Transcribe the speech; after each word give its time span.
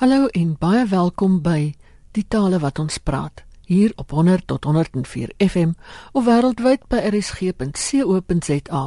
Hallo 0.00 0.30
en 0.32 0.54
baie 0.56 0.86
welkom 0.88 1.42
by 1.44 1.74
Die 2.16 2.22
tale 2.24 2.56
wat 2.62 2.78
ons 2.80 2.94
praat 3.04 3.42
hier 3.68 3.92
op 4.00 4.14
100 4.16 4.46
tot 4.48 4.64
104 4.64 5.34
FM 5.44 5.74
of 6.16 6.24
wêreldwyd 6.24 6.86
by 6.88 7.02
rsg.co.za. 7.10 8.80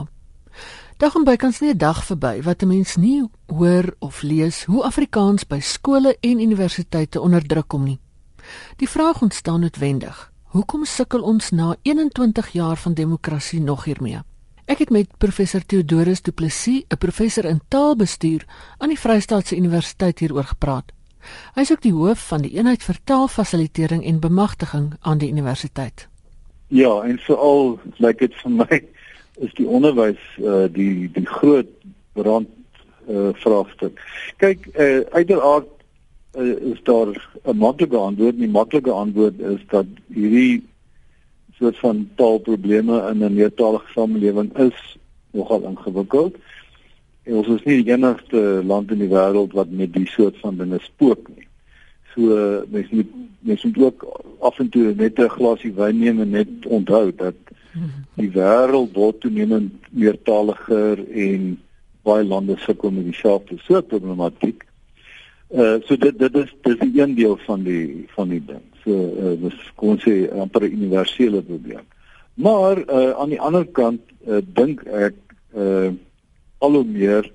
Dag 0.97 1.18
en 1.20 1.28
bykans 1.28 1.60
nie 1.62 1.70
'n 1.70 1.78
dag 1.78 2.02
verby 2.05 2.41
wat 2.41 2.63
'n 2.63 2.68
mens 2.68 2.96
nie 2.96 3.29
hoor 3.46 3.94
of 3.99 4.21
lees 4.21 4.63
hoe 4.63 4.84
Afrikaans 4.84 5.46
by 5.46 5.60
skole 5.60 6.18
en 6.20 6.39
universiteite 6.39 7.21
onder 7.21 7.45
druk 7.45 7.67
kom 7.67 7.83
nie. 7.83 7.99
Die 8.77 8.89
vraag 8.89 9.21
ontstaan 9.21 9.59
noodwendig: 9.59 10.31
Hoekom 10.43 10.85
sukkel 10.85 11.21
ons 11.21 11.51
na 11.51 11.75
21 11.81 12.47
jaar 12.51 12.77
van 12.77 12.93
demokrasie 12.93 13.61
nog 13.61 13.83
hiermee? 13.83 14.19
Ek 14.65 14.79
het 14.79 14.89
met 14.89 15.17
professor 15.17 15.65
Theodorus 15.65 16.21
Du 16.21 16.31
Plessis, 16.31 16.84
'n 16.89 16.98
professor 16.98 17.45
in 17.45 17.61
taalbestuur 17.67 18.45
aan 18.77 18.89
die 18.89 18.99
Vrystaatse 18.99 19.55
Universiteit 19.55 20.20
hieroor 20.20 20.43
gepraat. 20.43 20.91
Hy 21.55 21.62
is 21.62 21.71
ook 21.71 21.81
die 21.81 21.94
hoof 21.94 22.27
van 22.27 22.41
die 22.41 22.55
eenheid 22.58 22.84
vir 22.84 22.98
taalfasilitering 23.04 24.04
en 24.05 24.20
bemagtiging 24.20 24.94
aan 25.02 25.18
die 25.18 25.30
universiteit. 25.32 26.08
Ja, 26.68 27.02
en 27.04 27.20
veral 27.20 27.80
lyk 27.98 28.20
dit 28.20 28.34
vir 28.41 28.52
my 28.52 28.82
is 29.41 29.54
die 29.58 29.68
onderwys 29.68 30.22
uh 30.40 30.66
die 30.72 31.09
die 31.13 31.26
groot 31.26 31.70
brand 32.13 32.49
uh 33.09 33.32
vraagstuk. 33.34 33.99
Kyk, 34.38 34.68
uh 34.73 35.02
uiteraard 35.13 35.70
uh, 36.38 36.72
is 36.72 36.82
daar 36.84 37.13
'n 37.46 37.58
maklike 37.58 37.98
antwoord, 37.98 38.38
die 38.38 38.49
maklike 38.49 38.91
antwoord 38.91 39.40
is 39.40 39.62
dat 39.70 39.85
hierdie 40.08 40.63
soort 41.58 41.77
van 41.80 42.10
taalprobleme 42.16 43.10
in 43.10 43.24
'n 43.24 43.34
meertalige 43.34 43.91
samelewing 43.94 44.58
is 44.58 44.98
nogal 45.32 45.62
ingewikkeld. 45.63 46.35
En 47.23 47.40
ons 47.40 47.48
is 47.48 47.63
nie 47.63 47.80
die 47.84 47.94
enigste 47.94 48.62
land 48.68 48.91
in 48.91 49.00
die 49.00 49.12
wêreld 49.12 49.54
wat 49.55 49.72
met 49.72 49.94
die 49.95 50.08
soort 50.12 50.38
van 50.44 50.58
dinge 50.59 50.80
spook 50.84 51.30
nie. 51.36 51.48
So 52.13 52.66
mens 52.70 52.90
moet 52.90 53.13
mens 53.40 53.63
moet 53.63 53.77
ook 53.77 54.05
af 54.40 54.59
en 54.59 54.70
toe 54.70 54.93
net 54.96 55.20
'n 55.20 55.29
glasie 55.29 55.74
wyn 55.74 55.99
neem 55.99 56.20
en 56.21 56.29
net 56.29 56.66
onthou 56.66 57.12
dat 57.16 57.35
die 58.16 58.29
wêreld 58.29 58.94
word 58.94 59.20
toenemend 59.21 59.71
meertaliger 59.91 60.99
en 61.10 61.57
baie 62.04 62.24
lande 62.24 62.57
sukkel 62.57 62.91
met 62.91 63.07
dieselfde 63.07 63.57
soort 63.57 63.88
problematiek. 63.88 64.63
Uh 65.49 65.79
so 65.85 65.97
dit 65.97 66.19
dit 66.19 66.35
is 66.35 66.53
dis 66.61 66.79
'n 66.79 66.99
een 66.99 67.16
deel 67.16 67.38
van 67.45 67.63
die 67.63 68.05
van 68.16 68.29
die 68.29 68.44
ding. 68.45 68.63
So 68.83 68.91
uh 68.91 69.41
dis 69.41 69.71
kon 69.75 69.99
sê 69.99 70.29
amper 70.31 70.63
'n 70.63 70.73
universele 70.73 71.41
probleem. 71.41 71.85
Maar 72.33 72.77
uh 72.77 73.11
aan 73.19 73.29
die 73.29 73.41
ander 73.41 73.66
kant 73.66 74.01
uh 74.27 74.41
dink 74.53 74.83
ek 74.83 75.16
uh 75.55 75.91
al 76.64 76.80
hoe 76.80 76.88
meer 76.88 77.30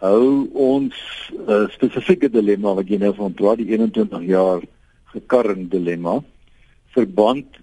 hou 0.00 0.48
ons 0.56 0.96
uh, 1.44 1.66
spesifieke 1.74 2.30
dilemma 2.32 2.72
wat 2.78 2.88
jy 2.88 3.00
nou 3.02 3.12
van 3.18 3.36
praat 3.36 3.60
die 3.60 3.68
21 3.74 4.28
jaar 4.30 4.64
gekarring 5.12 5.66
dilemma 5.72 6.20
verband 6.94 7.60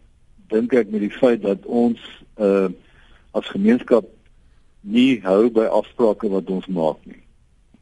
dink 0.52 0.76
ek 0.78 0.92
met 0.94 1.04
die 1.04 1.16
feit 1.20 1.42
dat 1.46 1.66
ons 1.66 2.04
uh 2.38 2.68
as 3.38 3.50
gemeenskap 3.54 4.06
nie 4.82 5.20
hou 5.22 5.50
by 5.54 5.68
afsprake 5.70 6.30
wat 6.32 6.48
ons 6.50 6.66
maak 6.74 6.98
nie. 7.06 7.20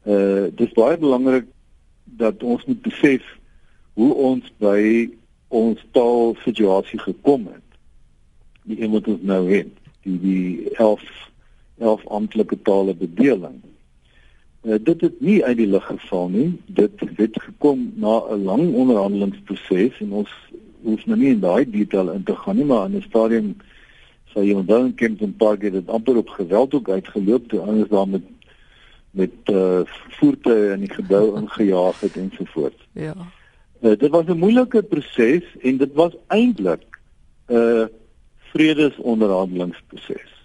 Uh 0.04 0.50
dis 0.58 0.74
baie 0.76 0.98
belangrik 1.00 1.46
dat 2.18 2.42
ons 2.42 2.64
moet 2.68 2.82
besef 2.84 3.24
hoe 3.96 4.10
ons 4.30 4.50
by 4.60 5.08
ons 5.48 5.80
taal 5.96 6.34
situasie 6.42 7.00
gekom 7.00 7.46
het. 7.48 7.78
Die 8.68 8.82
een 8.82 8.92
wat 8.92 9.08
ons 9.08 9.22
nou 9.22 9.46
het, 9.48 9.70
die 10.04 10.18
die 10.20 10.74
11 10.74 11.06
elf 11.78 12.06
amptelike 12.06 12.62
tale 12.62 12.94
bedeling. 12.94 13.60
Uh, 14.62 14.74
dit 14.82 15.00
het 15.00 15.20
nie 15.20 15.44
uit 15.44 15.56
die 15.56 15.66
lug 15.66 15.86
geval 15.86 16.28
nie. 16.28 16.60
Dit 16.66 17.00
het 17.16 17.42
gekom 17.42 17.92
na 17.94 18.22
'n 18.30 18.42
lang 18.42 18.74
onderhandelingsproses 18.74 20.00
en 20.00 20.12
ons 20.12 20.30
hoef 20.82 21.06
nou 21.06 21.18
nie 21.18 21.30
in 21.34 21.40
daai 21.40 21.70
detail 21.70 22.10
in 22.10 22.22
te 22.22 22.36
gaan 22.36 22.56
nie, 22.56 22.64
maar 22.64 22.86
in 22.86 22.96
'n 22.96 23.02
stadium 23.08 23.56
sou 24.24 24.44
jy 24.44 24.54
onthou 24.54 24.84
in 24.84 24.94
Kempton 24.94 25.36
Park 25.36 25.62
het 25.62 25.72
dit 25.72 25.88
amper 25.88 26.16
op 26.16 26.28
geweld 26.28 26.74
ook 26.74 26.88
uitgeloop 26.88 27.48
toe 27.48 27.60
anders 27.60 27.88
daar 27.88 28.08
met 28.08 28.22
met 29.10 29.32
uh, 29.44 29.80
voertuie 30.18 30.72
in 30.72 30.80
die 30.80 30.92
gebou 30.92 31.38
ingejaag 31.40 32.00
het 32.00 32.16
en 32.16 32.32
so 32.36 32.44
voort. 32.44 32.86
Ja. 32.92 33.14
Uh, 33.80 33.96
dit 33.96 34.10
was 34.10 34.24
'n 34.26 34.38
moeilike 34.38 34.82
proses 34.82 35.44
en 35.62 35.76
dit 35.76 35.92
was 35.92 36.12
eintlik 36.26 36.84
'n 37.48 37.54
uh, 37.54 37.84
vredesonderhandelingsproses. 38.52 40.35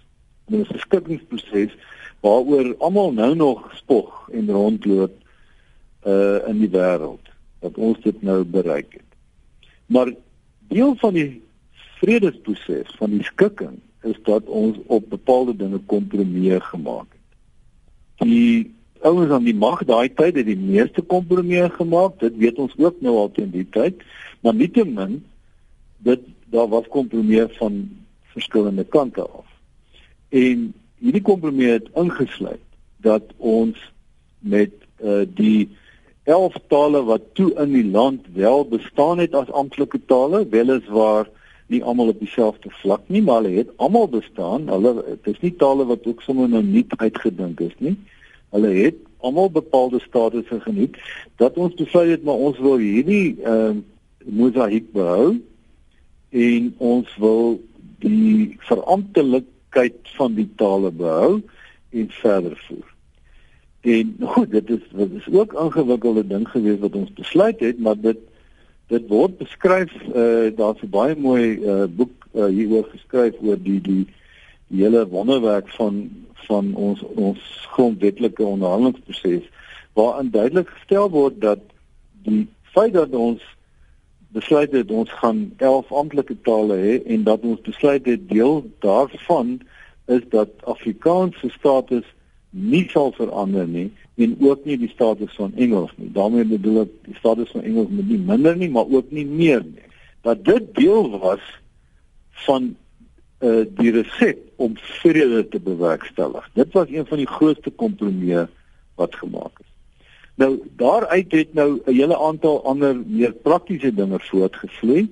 'n 0.50 0.66
beskikkingsproses 0.72 1.72
waaroor 2.20 2.74
almal 2.78 3.12
nou 3.12 3.34
nog 3.34 3.70
spog 3.74 4.28
en 4.32 4.50
rondloop 4.50 5.12
uh 6.06 6.48
in 6.48 6.58
die 6.58 6.70
wêreld 6.70 7.30
dat 7.62 7.78
ons 7.78 8.00
dit 8.02 8.22
nou 8.22 8.44
bereik 8.44 8.92
het. 8.92 9.10
Maar 9.86 10.12
deel 10.68 10.94
van 10.98 11.14
die 11.14 11.42
vredesproses 12.00 12.94
van 12.98 13.10
die 13.10 13.22
skikking 13.22 13.78
is 14.02 14.18
dat 14.22 14.44
ons 14.44 14.78
op 14.86 15.10
bepaalde 15.10 15.56
dinge 15.56 15.78
kompromieë 15.86 16.60
gemaak 16.60 17.06
het. 17.10 18.26
Die 18.26 18.74
ouens 19.00 19.30
aan 19.30 19.46
die 19.46 19.54
mag 19.54 19.84
daai 19.86 20.08
tyd 20.14 20.38
het 20.38 20.46
die 20.46 20.58
meeste 20.58 21.02
kompromieë 21.02 21.70
gemaak, 21.76 22.18
dit 22.18 22.36
weet 22.36 22.58
ons 22.58 22.74
ook 22.78 23.00
nou 23.00 23.14
al 23.16 23.30
teen 23.30 23.50
die 23.54 23.66
tyd, 23.70 24.02
maar 24.42 24.54
nietemin 24.54 25.20
dit 26.02 26.26
daar 26.50 26.68
was 26.68 26.90
kompromieë 26.90 27.46
van 27.58 27.82
verskillende 28.34 28.84
kante 28.84 29.22
af. 29.22 29.51
En 30.32 30.72
hierdie 31.02 31.24
kompromie 31.24 31.68
het 31.74 31.88
ingesluit 31.98 32.62
dat 33.04 33.34
ons 33.36 33.78
met 34.38 34.72
uh, 35.02 35.22
die 35.28 35.68
11 36.24 36.56
tale 36.70 37.02
wat 37.04 37.22
toe 37.36 37.50
in 37.60 37.74
die 37.74 37.84
land 37.84 38.26
wel 38.34 38.64
bestaan 38.70 39.18
het 39.18 39.34
as 39.34 39.50
amptelike 39.50 40.00
tale, 40.06 40.44
weliswaar 40.48 41.28
nie 41.72 41.82
almal 41.84 42.12
op 42.12 42.20
dieselfde 42.20 42.70
vlak 42.82 43.04
nie, 43.06 43.22
maar 43.22 43.42
hulle 43.42 43.58
het 43.62 43.70
almal 43.76 44.08
bestaan. 44.08 44.68
Hulle 44.70 44.94
dit 45.02 45.34
is 45.34 45.40
nie 45.44 45.54
tale 45.60 45.86
wat 45.88 46.06
ook 46.06 46.22
sommer 46.22 46.48
nou 46.48 46.62
nie 46.64 46.84
uitgedink 46.96 47.60
is 47.60 47.74
nie. 47.78 47.96
Hulle 48.54 48.72
het 48.76 48.98
almal 49.22 49.50
bepaalde 49.50 50.00
statusse 50.00 50.60
geniet 50.60 50.96
dat 51.40 51.56
ons 51.56 51.74
besluit 51.78 52.10
het 52.10 52.24
maar 52.24 52.40
ons 52.50 52.58
wil 52.58 52.78
hierdie 52.82 53.36
ehm 53.42 53.82
uh, 53.82 53.82
mosaïek 54.22 54.92
behou 54.94 55.40
en 56.30 56.66
ons 56.78 57.08
wil 57.18 57.56
die 58.04 58.54
veramptelik 58.68 59.48
identiteit 59.72 60.16
van 60.16 60.34
die 60.34 60.48
tale 60.56 60.90
behou 60.90 61.42
en 61.90 62.10
verder 62.10 62.64
voer. 62.66 62.90
En 63.80 64.16
goed, 64.20 64.50
dit 64.50 64.70
is 64.70 64.80
dit 64.90 65.12
is 65.12 65.28
ook 65.32 65.52
'n 65.52 65.64
ingewikkelde 65.64 66.26
ding 66.26 66.48
gewees 66.48 66.78
wat 66.78 66.94
ons 66.94 67.12
besluit 67.12 67.60
het, 67.60 67.78
maar 67.78 68.00
dit 68.00 68.18
dit 68.86 69.08
word 69.08 69.38
beskryf 69.38 69.92
uh 70.14 70.56
daar's 70.56 70.82
'n 70.82 70.90
baie 70.90 71.16
mooi 71.16 71.58
uh 71.58 71.84
boek 71.88 72.28
uh, 72.34 72.46
hieroor 72.46 72.84
geskryf 72.90 73.34
oor 73.40 73.56
die 73.62 73.80
die 73.80 74.06
die 74.68 74.82
hele 74.82 75.08
wonderwerk 75.08 75.68
van 75.68 76.10
van 76.46 76.74
ons 76.74 77.02
ons 77.02 77.40
grondwetlike 77.72 78.44
onderhandelingsproses 78.44 79.48
waarin 79.92 80.30
duidelik 80.30 80.68
gestel 80.68 81.10
word 81.10 81.40
dat 81.40 81.58
die 82.22 82.48
feit 82.62 82.92
dat 82.92 83.10
ons 83.10 83.42
besluit 84.32 84.72
het 84.72 84.90
ons 84.90 85.12
gaan 85.20 85.52
11 85.56 85.92
amptelike 85.92 86.36
tale 86.42 86.76
hê 86.80 86.94
en 87.14 87.24
dat 87.28 87.44
ons 87.44 87.60
besluit 87.60 88.06
het 88.06 88.28
deel 88.28 88.62
daarvan 88.84 89.60
is 90.06 90.22
dat 90.28 90.48
Afrikaans 90.64 91.38
se 91.40 91.50
status 91.50 92.06
nie 92.50 92.84
sal 92.92 93.12
verander 93.16 93.66
nie 93.68 93.90
en 94.14 94.36
ook 94.40 94.64
nie 94.68 94.76
die 94.78 94.90
status 94.92 95.32
van 95.36 95.54
Engels 95.56 95.92
nie. 95.96 96.10
daarmee 96.12 96.44
bedoel 96.44 96.82
ek 96.84 96.92
die 97.08 97.16
status 97.16 97.50
van 97.54 97.64
Engels 97.64 97.88
moet 97.88 98.08
nie 98.08 98.20
minder 98.20 98.56
nie, 98.56 98.68
maar 98.70 98.88
ook 98.88 99.10
nie 99.10 99.26
meer 99.26 99.64
nie. 99.64 99.88
Dat 100.22 100.44
dit 100.44 100.74
deel 100.76 101.08
was 101.18 101.42
van 102.46 102.74
uh 103.42 103.64
die 103.78 103.90
reset 103.90 104.38
om 104.56 104.76
vrede 105.00 105.48
te 105.48 105.60
bewerkstellig. 105.60 106.50
Dit 106.54 106.72
was 106.72 106.92
een 106.92 107.06
van 107.06 107.18
die 107.18 107.26
grootste 107.26 107.70
kompromieë 107.70 108.46
wat 109.00 109.16
gemaak 109.16 109.58
is. 109.64 109.71
Nou 110.34 110.62
daaruit 110.76 111.32
het 111.32 111.54
nou 111.54 111.80
'n 111.84 111.92
hele 111.92 112.18
aantal 112.18 112.64
ander 112.64 112.96
meer 113.06 113.32
praktiese 113.32 113.94
dinge 113.94 114.18
voortgevloei 114.18 115.08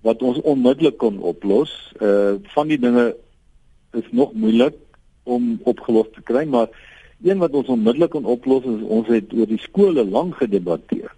wat 0.00 0.22
ons 0.22 0.40
onmiddellik 0.40 0.96
kon 0.96 1.18
oplos. 1.18 1.92
Uh 2.00 2.34
van 2.42 2.68
die 2.68 2.78
dinge 2.78 3.16
is 3.92 4.08
nog 4.10 4.32
moeilik 4.32 4.74
om 5.22 5.60
opgelos 5.62 6.06
te 6.12 6.22
kry, 6.22 6.44
maar 6.44 6.68
een 7.22 7.38
wat 7.38 7.50
ons 7.50 7.68
onmiddellik 7.68 8.10
kon 8.10 8.24
oplos 8.24 8.64
is 8.64 8.82
ons 8.82 9.06
het 9.06 9.32
oor 9.32 9.46
die 9.46 9.58
skole 9.58 10.04
lank 10.04 10.34
gedebatteer. 10.34 11.14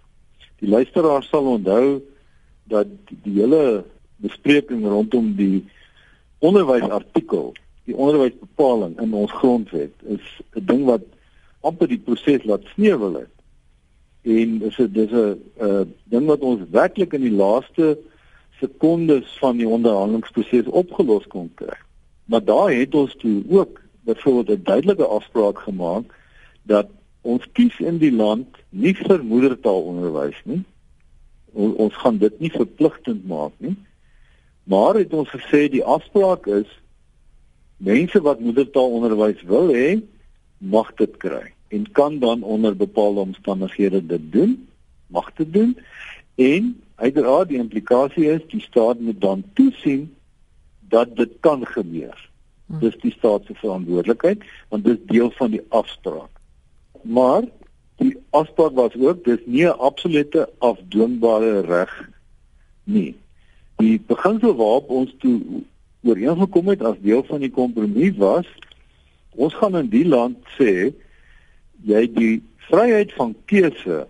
Die 0.59 0.69
luisteraars 0.69 1.27
sal 1.27 1.45
onthou 1.45 2.01
dat 2.63 2.87
die 3.07 3.41
hele 3.41 3.83
bespreking 4.15 4.85
rondom 4.85 5.35
die 5.35 5.65
onderwysartikel, 6.39 7.53
die 7.83 7.95
onderwysbepaling 7.95 8.99
in 8.99 9.13
ons 9.13 9.31
grondwet 9.31 9.93
is 10.01 10.41
'n 10.55 10.65
ding 10.65 10.85
wat 10.85 11.01
amper 11.61 11.87
die 11.87 11.99
proses 11.99 12.43
laat 12.43 12.65
sneeuwel 12.73 13.13
het 13.13 13.40
en 14.21 14.57
dis 14.59 14.77
'n 14.77 14.91
dis 14.91 15.11
'n 15.11 15.41
uh, 15.61 15.81
ding 16.03 16.25
wat 16.25 16.39
ons 16.39 16.61
werklik 16.69 17.13
in 17.13 17.21
die 17.21 17.37
laaste 17.43 17.97
sekondes 18.59 19.37
van 19.39 19.57
die 19.57 19.67
onderhandelingsproses 19.67 20.65
opgelos 20.65 21.27
kon 21.27 21.51
kry. 21.55 21.77
Maar 22.25 22.43
daar 22.43 22.71
het 22.71 22.95
ons 22.95 23.15
toe 23.15 23.43
ook 23.49 23.81
byvoorbeeld 24.01 24.59
'n 24.59 24.63
duidelike 24.63 25.05
afspraak 25.05 25.59
gemaak 25.59 26.13
dat 26.63 26.87
ons 27.21 27.51
kies 27.51 27.79
in 27.79 27.97
die 27.97 28.11
land 28.11 28.47
nie 28.69 28.95
vir 28.95 29.23
moedertaalonderwys 29.23 30.41
nie. 30.43 30.63
O, 31.53 31.69
ons 31.69 31.95
gaan 31.95 32.17
dit 32.17 32.39
nie 32.39 32.51
verpligtend 32.51 33.27
maak 33.27 33.51
nie. 33.57 33.75
Maar 34.63 34.95
het 34.95 35.13
ons 35.13 35.29
gesê 35.29 35.69
die 35.69 35.83
afspraak 35.83 36.47
is 36.47 36.69
mense 37.77 38.21
wat 38.21 38.39
moedertaalonderwys 38.39 39.41
wil 39.41 39.67
hê, 39.67 40.01
mag 40.57 40.93
dit 40.95 41.17
kry 41.17 41.53
en 41.71 41.91
kan 41.91 42.19
dan 42.19 42.43
onder 42.43 42.75
bepaalde 42.75 43.19
omstandighede 43.19 44.05
dit 44.05 44.31
doen, 44.31 44.67
mag 45.07 45.33
dit 45.33 45.53
doen 45.53 45.77
en 46.35 46.81
uiteraard 46.95 47.47
die 47.47 47.57
implikasie 47.57 48.25
is 48.31 48.43
die 48.47 48.61
staat 48.61 48.99
moet 48.99 49.21
dan 49.21 49.43
toesien 49.53 50.09
dat 50.79 51.15
dit 51.15 51.31
kan 51.39 51.65
gebeur. 51.65 52.29
Hm. 52.67 52.79
Dis 52.79 52.97
die 53.01 53.11
staat 53.11 53.45
se 53.47 53.55
verantwoordelikheid 53.63 54.43
want 54.69 54.83
dit 54.83 54.99
is 54.99 55.07
deel 55.07 55.31
van 55.31 55.51
die 55.51 55.63
afspraak. 55.69 56.39
Maar 57.01 57.47
die 58.01 58.17
afspraak 58.29 58.75
was 58.75 58.95
ook 58.95 59.23
dis 59.23 59.39
nie 59.45 59.65
'n 59.65 59.79
absolute 59.89 60.49
afdwingbare 60.57 61.61
reg 61.61 62.09
nie. 62.83 63.15
Die 63.75 64.01
beginsel 64.07 64.55
waarop 64.55 64.89
ons 64.89 65.15
toe 65.19 65.63
ooreengekom 66.03 66.67
het 66.67 66.83
as 66.83 66.99
deel 67.01 67.23
van 67.23 67.39
die 67.39 67.51
kompromie 67.51 68.13
was 68.17 68.47
ons 69.35 69.53
gaan 69.53 69.77
in 69.77 69.89
die 69.89 70.07
land 70.07 70.37
sê 70.59 70.91
jy 71.83 72.05
die 72.13 72.43
vryheid 72.69 73.13
van 73.17 73.35
keuse 73.45 74.05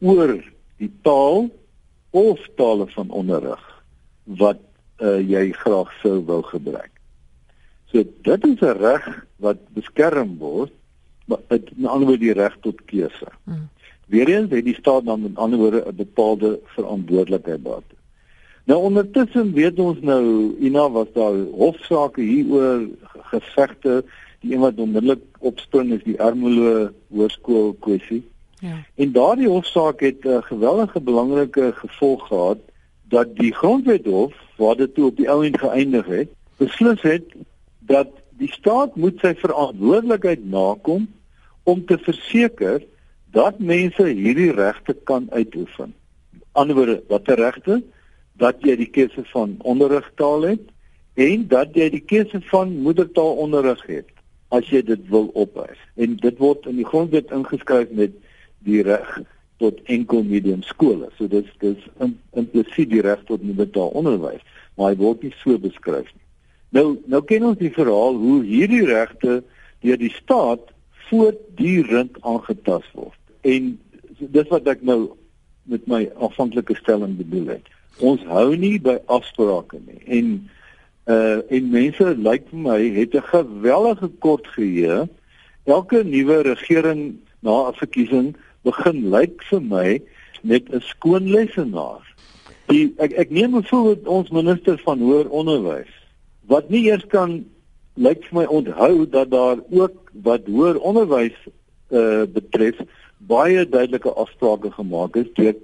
oor 0.00 0.36
die 0.80 0.90
taal 1.02 1.50
of 2.10 2.40
tale 2.56 2.86
van 2.94 3.10
onderrig 3.10 3.62
wat 4.40 4.60
uh, 5.00 5.18
jy 5.20 5.50
graag 5.52 5.90
sou 6.02 6.20
wil 6.26 6.42
gebruik. 6.42 6.90
So 7.90 8.04
dit 8.22 8.44
is 8.46 8.60
'n 8.60 8.78
reg 8.78 9.06
wat 9.36 9.58
beskerm 9.74 10.38
word, 10.38 10.72
maar 11.26 11.38
dit 11.48 11.70
in 11.76 11.86
ander 11.86 12.06
woorde 12.06 12.24
die 12.24 12.38
reg 12.38 12.56
tot 12.60 12.84
keuse. 12.84 13.30
Hmm. 13.44 13.68
Weereens 14.06 14.50
het 14.50 14.64
die 14.64 14.74
staat 14.74 15.04
dan 15.04 15.22
met 15.22 15.36
ander 15.36 15.58
woorde 15.58 15.84
'n 15.86 15.96
bepaalde 15.96 16.60
verantwoordelikheid 16.64 17.64
daartoe. 17.64 17.98
Nou 18.64 18.82
ondertussen 18.82 19.52
weet 19.52 19.78
ons 19.78 20.00
nou, 20.00 20.54
Ina 20.60 20.90
was 20.90 21.06
daar 21.12 21.34
hofsaake 21.34 22.20
hieroor 22.20 22.86
gevegte 23.30 24.04
die 24.40 24.54
een 24.54 24.60
wat 24.60 24.78
onmiddellik 24.80 25.22
opspring 25.38 25.92
is 25.92 26.04
die 26.04 26.16
Ermelo 26.16 26.90
Hoërskool 27.12 27.74
kwessie. 27.84 28.22
Ja. 28.60 28.80
En 28.94 29.12
daardie 29.12 29.48
hofsaak 29.48 30.00
het 30.00 30.24
'n 30.24 30.28
uh, 30.28 30.42
geweldige 30.42 31.00
belangrike 31.00 31.72
gevolg 31.74 32.26
gehad 32.26 32.58
dat 33.08 33.36
die 33.36 33.54
grondwethof 33.54 34.34
waar 34.56 34.76
dit 34.76 34.94
toe 34.94 35.06
op 35.06 35.16
die 35.16 35.30
ou 35.30 35.44
end 35.44 35.58
geëindig 35.58 36.06
het, 36.06 36.28
beslis 36.56 37.02
het 37.02 37.24
dat 37.78 38.08
die 38.30 38.52
staat 38.52 38.96
moet 38.96 39.18
sy 39.20 39.34
verantwoordelikheid 39.34 40.44
nakom 40.44 41.08
om 41.62 41.84
te 41.84 41.98
verseker 41.98 42.84
dat 43.30 43.58
mense 43.58 44.04
hierdie 44.04 44.52
regte 44.52 44.96
kan 45.04 45.26
uitoefen. 45.30 45.94
Anderswoorde, 46.52 47.02
watter 47.08 47.36
regte? 47.36 47.82
Dat 48.32 48.56
jy 48.60 48.76
die 48.76 48.90
keuse 48.90 49.24
van 49.24 49.56
onderrigtaal 49.58 50.42
het 50.42 50.64
en 51.14 51.48
dat 51.48 51.74
jy 51.74 51.90
die 51.90 52.04
keuse 52.04 52.40
van 52.40 52.72
moedertaalonderrig 52.82 53.86
het 53.86 54.19
as 54.56 54.70
jy 54.70 54.82
dit 54.86 55.02
wil 55.10 55.30
ophef. 55.38 55.78
En 56.00 56.16
dit 56.20 56.40
word 56.42 56.66
in 56.70 56.80
die 56.80 56.86
grondwet 56.86 57.30
ingeskryf 57.34 57.92
met 57.96 58.16
die 58.66 58.82
reg 58.86 59.20
tot 59.62 59.78
enkel 59.92 60.24
medium 60.26 60.62
skole. 60.66 61.10
So 61.18 61.28
dis 61.30 61.48
dis 61.62 61.84
implisiet 62.00 62.90
die 62.90 63.04
reg 63.04 63.22
tot 63.28 63.44
moedertaalonderwys, 63.44 64.42
maar 64.76 64.92
hy 64.92 65.00
word 65.00 65.24
nie 65.26 65.34
so 65.42 65.60
beskryf 65.60 66.08
nie. 66.08 66.26
Nou 66.76 66.86
nou 67.10 67.22
ken 67.26 67.46
ons 67.46 67.60
die 67.60 67.72
verhaal 67.74 68.18
hoe 68.18 68.40
hierdie 68.46 68.84
regte 68.88 69.40
deur 69.84 70.00
die 70.00 70.12
staat 70.14 70.72
voortdurend 71.10 72.18
aangetast 72.22 72.90
word. 72.94 73.18
En 73.42 73.74
dis 74.20 74.50
wat 74.52 74.68
ek 74.70 74.84
nou 74.86 75.00
met 75.70 75.86
my 75.90 76.06
aanvanklike 76.18 76.76
stelling 76.78 77.16
bedoel 77.18 77.56
het. 77.56 77.68
Ons 78.00 78.22
hou 78.30 78.54
nie 78.56 78.78
by 78.82 78.96
afsprake 79.12 79.80
nie. 79.84 80.00
En 80.06 80.32
uh 81.10 81.38
en 81.56 81.70
mense 81.72 82.06
lyk 82.26 82.46
vir 82.50 82.62
my 82.66 82.80
het 82.98 83.14
'n 83.14 83.30
gewellige 83.32 84.08
kort 84.18 84.46
geheue. 84.56 85.08
Elke 85.64 86.04
nuwe 86.04 86.42
regering 86.42 87.16
na 87.42 87.68
'n 87.68 87.78
verkiesing 87.82 88.36
begin 88.62 89.10
lyk 89.10 89.42
vir 89.50 89.62
my 89.62 90.02
met 90.42 90.64
'n 90.68 90.80
skoon 90.80 91.30
lesenaar. 91.30 92.04
Die 92.68 92.94
ek 92.98 93.12
ek 93.12 93.30
neem 93.30 93.50
byvoorbeeld 93.50 94.06
ons 94.06 94.30
minister 94.30 94.78
van 94.84 94.98
hoër 94.98 95.28
onderwys 95.28 95.92
wat 96.46 96.70
nie 96.70 96.84
eers 96.90 97.06
kan 97.06 97.44
lyk 97.94 98.24
vir 98.28 98.40
my 98.40 98.46
onthou 98.46 99.06
dat 99.10 99.30
daar 99.30 99.58
ook 99.70 100.12
wat 100.22 100.46
hoër 100.46 100.78
onderwys 100.78 101.36
uh 101.90 102.22
betref 102.26 102.78
baie 103.18 103.68
duidelike 103.68 104.12
afsprake 104.12 104.70
gemaak 104.70 105.16
is 105.16 105.30
deur 105.34 105.56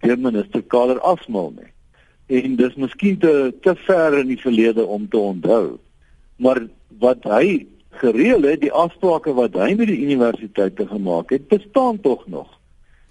deur 0.00 0.18
minister 0.18 0.62
Kader 0.62 1.00
Asmal 1.00 1.52
nie 1.56 1.71
en 2.32 2.56
dis 2.56 2.78
miskien 2.80 3.18
te 3.20 3.52
te 3.64 3.74
ver 3.86 4.18
in 4.22 4.30
die 4.32 4.40
verlede 4.40 4.86
om 4.86 5.08
te 5.08 5.18
onthou. 5.20 5.78
Maar 6.36 6.64
wat 7.02 7.26
hy 7.28 7.66
gereël 8.00 8.46
het, 8.48 8.62
die 8.62 8.72
afsprake 8.72 9.34
wat 9.36 9.56
hy 9.58 9.74
met 9.76 9.90
die 9.90 10.00
universiteite 10.04 10.86
gemaak 10.88 11.34
het, 11.34 11.48
bestaan 11.50 12.00
tog 12.00 12.24
nog. 12.26 12.48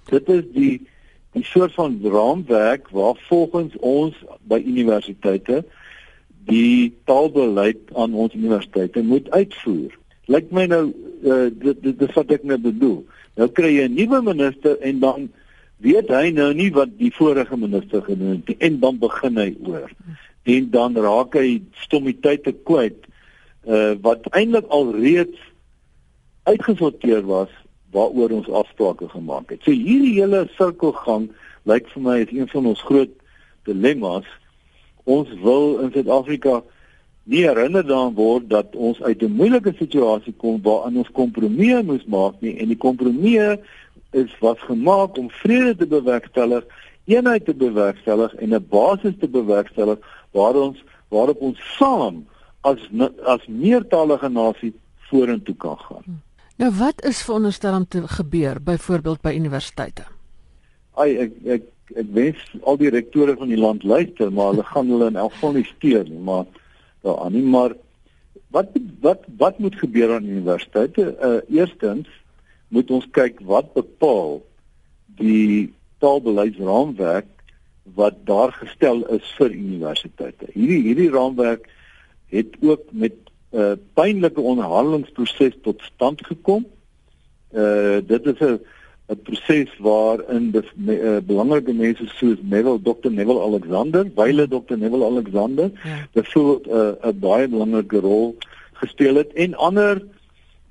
Dit 0.10 0.30
is 0.30 0.48
die 0.56 0.74
die 1.32 1.46
soort 1.48 1.72
van 1.78 1.94
raamwerk 2.04 2.90
waar 2.92 3.16
volgens 3.30 3.78
ons 3.80 4.18
by 4.52 4.58
universiteite 4.68 5.62
die 6.50 6.92
taalbeleid 7.08 7.94
aan 7.96 8.18
ons 8.18 8.34
universiteite 8.36 9.04
moet 9.08 9.30
uitvoer. 9.32 9.94
Lyk 10.28 10.52
my 10.52 10.66
nou 10.68 10.82
uh, 10.92 11.48
dit 11.54 11.86
dit 11.86 12.12
wat 12.18 12.34
ek 12.36 12.44
nou 12.44 12.58
bedoel. 12.60 12.98
Nou 13.40 13.48
kry 13.48 13.72
jy 13.78 13.88
'n 13.88 13.96
nuwe 13.96 14.22
minister 14.28 14.76
en 14.80 15.00
dan 15.00 15.30
weet 15.82 16.10
hy 16.14 16.32
nou 16.36 16.50
nie 16.54 16.70
wat 16.76 16.94
die 17.00 17.12
vorige 17.16 17.58
minister 17.58 18.04
gedoen 18.06 18.42
het 18.46 18.58
en 18.58 18.80
dan 18.80 19.00
begin 19.02 19.38
hy 19.38 19.50
oor. 19.66 19.90
En 20.44 20.70
dan 20.74 20.98
raak 20.98 21.38
hy 21.38 21.62
stommiteite 21.86 22.54
kwyt 22.68 23.08
uh 23.66 23.94
wat 24.02 24.26
eintlik 24.34 24.70
al 24.74 24.90
reeds 24.96 25.38
uitgesorteer 26.50 27.22
was 27.30 27.50
waaroor 27.94 28.32
ons 28.40 28.50
afsprake 28.50 29.10
gemaak 29.10 29.52
het. 29.54 29.62
So 29.62 29.72
hierdie 29.72 30.16
hele 30.18 30.48
sirkelgang 30.58 31.30
lyk 31.70 31.90
vir 31.94 32.02
my 32.02 32.18
is 32.24 32.34
een 32.34 32.50
van 32.50 32.70
ons 32.72 32.82
groot 32.88 33.12
dilemma's. 33.70 34.28
Ons 35.06 35.30
wil 35.44 35.82
in 35.86 35.92
Suid-Afrika 35.94 36.62
nie 37.30 37.44
herinner 37.46 37.86
daaraan 37.86 38.16
word 38.18 38.50
dat 38.50 38.76
ons 38.76 39.02
uit 39.02 39.22
'n 39.22 39.36
moeilike 39.38 39.74
situasie 39.78 40.34
kom 40.34 40.62
waarin 40.62 40.98
ons 40.98 41.12
kompromieë 41.12 41.84
moes 41.84 42.06
maak 42.06 42.42
nie 42.42 42.58
en 42.58 42.68
die 42.68 42.78
kompromieë 42.78 43.60
is 44.12 44.32
was 44.40 44.60
gemaak 44.60 45.18
om 45.18 45.30
vrede 45.30 45.76
te 45.76 45.88
bewerkstellig, 45.88 46.66
eenheid 47.06 47.46
te 47.46 47.54
bewerkstellig 47.54 48.34
en 48.36 48.54
'n 48.54 48.66
basis 48.70 49.14
te 49.20 49.28
bewerkstellig 49.28 50.00
waar 50.32 50.56
ons 50.56 50.84
waarop 51.08 51.42
ons 51.42 51.60
saam 51.78 52.26
as 52.62 52.80
as 53.24 53.48
meertalige 53.48 54.30
nasie 54.30 54.74
vorentoe 55.10 55.56
kan 55.56 55.78
gaan. 55.78 56.22
Nou 56.56 56.72
wat 56.78 57.04
is 57.06 57.24
veronderstel 57.26 57.76
om 57.76 57.88
te 57.88 58.08
gebeur 58.08 58.62
byvoorbeeld 58.64 59.22
by 59.22 59.34
universiteite? 59.36 60.04
Ai 60.94 61.16
ek 61.18 61.32
ek 61.46 61.64
ek 61.96 62.12
wens 62.16 62.44
al 62.64 62.78
die 62.78 62.92
rektore 62.94 63.36
van 63.36 63.50
die 63.52 63.60
land 63.60 63.84
luister, 63.84 64.32
maar 64.32 64.54
hulle 64.54 64.64
gaan 64.64 64.92
hulle 64.94 65.08
in 65.12 65.20
elk 65.20 65.34
geval 65.34 65.58
nie 65.58 65.68
steun 65.68 66.08
nie, 66.08 66.20
maar 66.20 66.46
daaraan 67.02 67.34
nie 67.34 67.44
maar 67.44 67.76
wat 68.56 68.76
wat 69.02 69.26
wat 69.38 69.60
moet 69.60 69.76
gebeur 69.76 70.14
aan 70.16 70.30
universiteite? 70.30 71.16
Uh 71.20 71.40
eerstens 71.50 72.08
moet 72.72 72.92
ons 72.92 73.08
kyk 73.16 73.42
wat 73.48 73.74
bepaal 73.76 74.40
die 75.20 75.74
taalbeleidsraamwerk 76.02 77.30
wat 77.98 78.22
daar 78.26 78.54
gestel 78.56 79.04
is 79.12 79.28
vir 79.38 79.52
universiteite. 79.52 80.48
Hierdie 80.54 80.82
hierdie 80.88 81.10
raamwerk 81.12 81.68
het 82.32 82.56
ook 82.62 82.84
met 82.92 83.18
'n 83.52 83.60
uh, 83.60 83.74
pynlike 83.94 84.42
onderhandelingsproses 84.42 85.58
tot 85.62 85.82
stand 85.82 86.26
gekom. 86.26 86.66
Uh 87.52 88.00
dit 88.08 88.26
is 88.26 88.40
'n 88.40 88.60
'n 89.12 89.22
proses 89.24 89.72
waarin 89.80 90.52
die 90.52 90.64
uh, 90.98 91.18
belangrike 91.28 91.74
mense 91.74 92.06
soos 92.16 92.40
Neville 92.42 92.80
Dr 92.82 93.12
Neville 93.12 93.42
Alexander, 93.42 94.08
wyle 94.16 94.48
Dr 94.48 94.78
Neville 94.78 95.06
Alexander, 95.06 95.72
ja. 95.84 96.08
bevoel 96.14 96.62
'n 96.64 96.70
uh, 96.70 97.10
'n 97.12 97.20
baie 97.20 97.48
belangrike 97.48 98.00
rol 98.00 98.36
gespeel 98.74 99.16
het 99.16 99.34
en 99.34 99.56
ander 99.56 100.02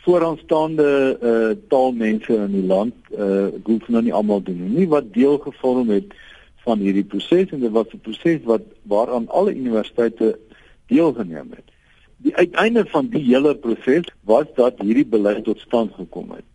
vooraanstaande 0.05 0.89
uh 1.31 1.57
taalmense 1.69 2.35
in 2.35 2.53
die 2.53 2.67
land 2.67 2.95
uh 3.13 3.47
ek 3.47 3.67
hoef 3.69 3.89
nou 3.89 4.03
nie 4.03 4.15
almal 4.17 4.43
doen 4.43 4.61
nie 4.75 4.89
wat 4.89 5.13
deel 5.13 5.39
gevorm 5.45 5.91
het 5.93 6.15
van 6.65 6.81
hierdie 6.85 7.05
proses 7.05 7.53
en 7.53 7.61
dit 7.61 7.73
was 7.73 7.93
'n 7.95 8.01
proses 8.07 8.41
wat 8.45 8.63
waaraan 8.83 9.29
alle 9.29 9.55
universiteite 9.55 10.39
deelgeneem 10.87 11.51
het. 11.51 11.69
Die 12.17 12.37
uiteinde 12.37 12.85
van 12.87 13.09
die 13.09 13.23
hele 13.25 13.55
proses 13.57 14.09
was 14.21 14.47
dat 14.55 14.81
hierdie 14.81 15.07
beleid 15.07 15.45
tot 15.45 15.61
stand 15.61 15.95
gekom 15.95 16.31
het. 16.31 16.49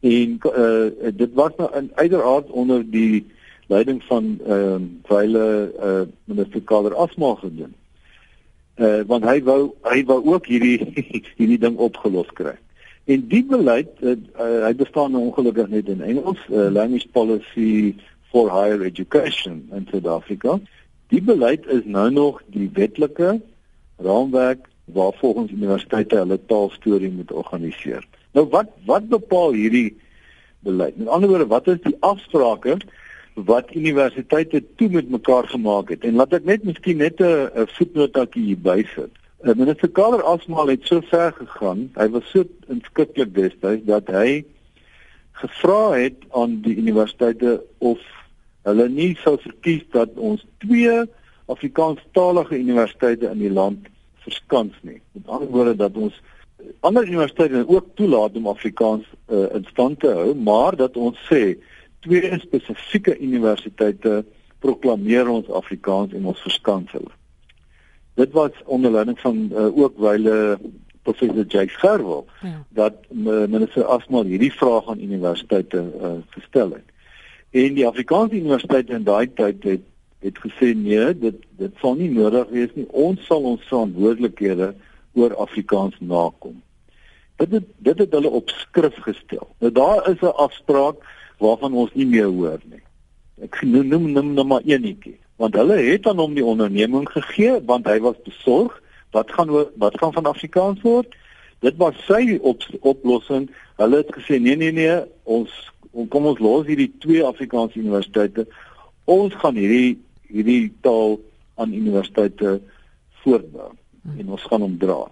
En 0.00 0.38
uh 0.62 1.12
dit 1.14 1.32
was 1.34 1.52
nou 1.56 1.70
in 1.76 1.90
uiteraard 1.94 2.50
onder 2.50 2.90
die 2.90 3.26
leiding 3.66 4.02
van 4.04 4.38
ehm 4.46 4.82
uh, 4.82 5.10
wyle 5.10 5.72
uh 5.88 6.02
minister 6.24 6.62
Kader 6.62 6.94
Asma 6.94 7.34
gedoen. 7.34 7.74
Uh 8.76 9.00
want 9.06 9.24
hy 9.24 9.42
wou 9.42 9.74
hy 9.82 10.04
wou 10.04 10.20
ook 10.34 10.46
hierdie 10.46 10.78
hierdie 11.38 11.58
ding 11.58 11.76
opgelos 11.76 12.30
kry. 12.32 12.54
En 13.06 13.26
die 13.30 13.44
beleid 13.46 13.90
uh, 14.02 14.16
uh, 14.34 14.46
hy 14.64 14.72
bestaan 14.74 15.12
nou 15.14 15.28
ongelukkig 15.28 15.68
net 15.70 15.90
in 15.92 16.00
Engels, 16.02 16.40
uh, 16.50 16.66
Language 16.74 17.06
Policy 17.14 17.94
for 18.32 18.50
Higher 18.50 18.82
Education 18.82 19.60
in 19.76 19.86
Suid-Afrika. 19.90 20.56
Die 21.14 21.22
beleid 21.22 21.68
is 21.70 21.84
nou 21.84 22.08
nog 22.10 22.40
die 22.50 22.66
wetlike 22.74 23.36
raamwerk 24.02 24.66
waar 24.90 25.14
volgens 25.20 25.54
universiteite 25.54 26.18
hulle 26.18 26.38
taalstorie 26.50 27.12
moet 27.14 27.30
organiseer. 27.32 28.02
Nou 28.34 28.48
wat 28.50 28.74
wat 28.90 29.06
bepaal 29.08 29.54
hierdie 29.54 29.94
beleid? 30.66 30.98
Met 30.98 31.08
ander 31.08 31.30
woorde, 31.30 31.46
wat 31.46 31.70
is 31.70 31.78
die 31.86 31.96
afsprake 32.00 32.80
wat 33.46 33.70
universiteite 33.74 34.64
toe 34.80 34.88
met 34.90 35.10
mekaar 35.14 35.46
gemaak 35.54 35.94
het? 35.94 36.02
En 36.02 36.18
laat 36.18 36.34
ek 36.40 36.44
net 36.44 36.66
miskien 36.66 36.98
net 36.98 37.22
'n 37.22 37.70
voetnotaatjie 37.78 38.44
hier 38.50 38.62
bysit. 38.66 39.14
Uh, 39.44 39.52
minister 39.54 39.88
Kader 39.88 40.22
Asmal 40.22 40.70
het 40.72 40.86
so 40.88 41.00
ver 41.00 41.32
gegaan. 41.36 41.90
Hy 41.94 42.06
was 42.08 42.24
so 42.32 42.46
inskikkelik 42.72 43.34
destyds 43.36 43.82
dat 43.84 44.08
hy 44.08 44.46
gevra 45.36 45.90
het 45.92 46.22
aan 46.32 46.54
die 46.64 46.72
universiteite 46.80 47.58
of 47.84 48.00
hulle 48.64 48.86
nie 48.88 49.10
sou 49.20 49.34
verkies 49.42 49.82
dat 49.92 50.16
ons 50.16 50.40
twee 50.64 50.94
Afrikaanstalige 51.52 52.56
universiteite 52.56 53.28
in 53.28 53.42
die 53.44 53.52
land 53.52 53.90
verskans 54.24 54.72
nie. 54.80 55.02
Met 55.12 55.28
ander 55.28 55.52
woorde 55.52 55.76
dat 55.84 56.00
ons 56.00 56.16
ander 56.80 57.04
universiteite 57.04 57.66
ook 57.68 57.92
toelaat 58.00 58.40
om 58.40 58.48
Afrikaans 58.48 59.04
uh, 59.28 59.44
in 59.52 59.68
stand 59.68 60.00
te 60.00 60.16
hou, 60.16 60.32
maar 60.32 60.80
dat 60.80 60.96
ons 60.96 61.20
sê 61.28 61.58
twee 62.08 62.32
spesifieke 62.40 63.18
universiteite 63.20 64.22
proklameer 64.64 65.28
ons 65.28 65.52
Afrikaans 65.60 66.16
en 66.16 66.32
ons 66.32 66.44
verskans 66.48 66.96
hulle 66.96 67.12
dit 68.16 68.32
was 68.32 68.50
onder 68.64 68.90
leiding 68.90 69.20
van 69.20 69.48
uh, 69.52 69.78
ook 69.78 69.98
wyle 69.98 70.58
professor 71.02 71.44
Jake 71.44 71.68
Gerwel 71.78 72.26
ja. 72.42 72.64
dat 72.68 72.94
minister 73.48 73.84
Asmal 73.84 74.24
hierdie 74.24 74.52
vraag 74.52 74.88
aan 74.88 75.00
universiteite 75.00 75.84
uh, 76.00 76.12
gestel 76.28 76.70
het. 76.70 76.88
En 77.50 77.74
die 77.74 77.86
Afrikaanse 77.86 78.36
universiteite 78.36 78.92
in 78.92 79.04
daai 79.04 79.28
tyd 79.34 79.62
het 79.64 79.84
het 80.24 80.38
gesê 80.42 80.72
nee, 80.74 81.12
dit 81.18 81.36
dit 81.60 81.74
sal 81.80 81.94
nie 81.94 82.08
nodig 82.10 82.48
wees 82.50 82.72
nie. 82.74 82.86
Ons 82.90 83.26
sal 83.28 83.44
ons 83.46 83.68
verantwoordelikhede 83.68 84.72
oor 85.14 85.36
Afrikaans 85.44 85.94
nakom. 86.00 86.56
Dit 87.36 87.52
het, 87.52 87.68
dit 87.84 88.00
het 88.00 88.16
hulle 88.16 88.32
op 88.32 88.50
skrif 88.50 88.96
gestel. 89.04 89.46
Nou 89.60 89.72
daar 89.72 90.08
is 90.10 90.20
'n 90.20 90.34
afspraak 90.46 91.04
waarvan 91.38 91.72
ons 91.72 91.94
nie 91.94 92.06
meer 92.06 92.32
hoor 92.32 92.60
nie. 92.64 92.82
Ek 93.44 93.62
noem 93.62 93.88
noem 93.88 94.10
noem 94.12 94.34
nou 94.34 94.46
maar 94.46 94.64
eenetjie 94.64 95.18
want 95.36 95.54
hulle 95.54 95.76
het 95.76 96.06
aan 96.06 96.20
hom 96.20 96.34
die 96.36 96.44
onderneming 96.44 97.08
gegee 97.12 97.60
want 97.68 97.88
hy 97.88 97.98
was 98.04 98.18
besorg 98.24 98.74
wat 99.16 99.32
gaan 99.32 99.52
wat 99.76 99.98
gaan 100.00 100.12
van 100.12 100.26
Afrikaans 100.26 100.80
word. 100.84 101.14
Dit 101.64 101.76
was 101.80 101.96
sy 102.06 102.36
op, 102.42 102.64
oplossing. 102.80 103.48
Hulle 103.80 104.02
het 104.02 104.12
gesê 104.16 104.40
nee 104.40 104.56
nee 104.56 104.72
nee 104.72 105.00
ons 105.24 105.52
kom 106.12 106.28
ons 106.28 106.40
los 106.44 106.66
hierdie 106.68 106.90
twee 107.00 107.24
Afrikaanse 107.24 107.80
universiteite. 107.80 108.46
Ons 109.04 109.36
gaan 109.40 109.56
hierdie 109.56 109.96
hierdie 110.28 110.72
taal 110.84 111.20
aan 111.56 111.72
universiteite 111.72 112.58
voortbou 113.22 113.70
en 114.18 114.34
ons 114.34 114.48
gaan 114.50 114.64
hom 114.64 114.76
dra. 114.80 115.04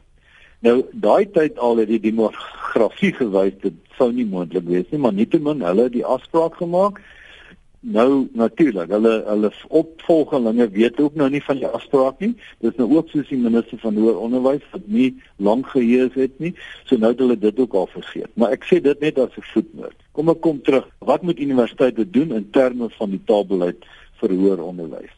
Nou 0.64 0.76
daai 0.93 1.28
tyd 1.33 1.59
al 1.59 1.83
het 1.83 1.90
die 1.93 2.02
demografie 2.02 3.12
gewys 3.16 3.57
dit 3.62 3.76
sou 3.99 4.11
nie 4.12 4.26
moontlik 4.28 4.66
wees 4.69 4.88
nie 4.90 5.00
maar 5.00 5.14
nietemin 5.16 5.64
hulle 5.64 5.88
het 5.88 5.97
die 5.97 6.07
afspraak 6.16 6.57
gemaak 6.61 7.00
nou 7.84 8.28
natuurlik 8.32 8.90
hulle 8.90 9.12
hulle 9.26 9.50
opvolgelinge 9.68 10.68
weet 10.72 11.00
ook 11.00 11.14
nou 11.20 11.28
nie 11.30 11.42
van 11.44 11.58
die 11.60 11.66
afspraak 11.68 12.20
nie. 12.24 12.32
Dis 12.64 12.76
nou 12.80 12.88
ook 12.96 13.10
soos 13.12 13.28
die 13.28 13.40
minister 13.40 13.78
van 13.82 13.98
hoër 14.00 14.20
onderwys 14.26 14.64
wat 14.72 14.86
nie 14.86 15.10
lank 15.36 15.68
geheers 15.74 16.14
het 16.16 16.38
nie. 16.40 16.54
So 16.88 16.96
nou 16.96 17.12
het 17.12 17.20
hulle 17.20 17.38
dit 17.38 17.58
ook 17.60 17.74
al 17.74 17.90
vergeet. 17.92 18.30
Maar 18.34 18.56
ek 18.56 18.64
sê 18.70 18.80
dit 18.80 19.00
net 19.00 19.18
as 19.18 19.36
'n 19.36 19.48
voetnoot. 19.52 19.98
Kom 20.12 20.28
ek 20.28 20.40
kom 20.40 20.62
terug. 20.62 20.88
Wat 20.98 21.22
moet 21.22 21.38
universiteite 21.38 22.10
doen 22.10 22.32
in 22.32 22.50
terme 22.50 22.88
van 22.90 23.10
die 23.10 23.22
taalbeleid 23.24 23.84
vir 24.20 24.30
hoër 24.30 24.62
onderwys 24.62 25.12